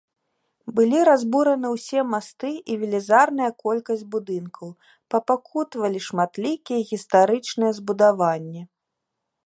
[0.77, 4.73] Былі разбураны ўсе масты і велізарная колькасць будынкаў,
[5.15, 8.61] папакутавалі шматлікія гістарычныя збудаванні.